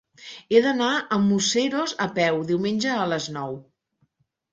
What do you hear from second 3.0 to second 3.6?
les nou.